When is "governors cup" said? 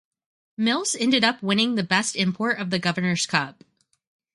2.79-3.63